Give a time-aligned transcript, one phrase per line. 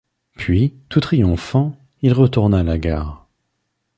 [0.35, 3.27] Puis, tout triomphant, il retourna à la gare.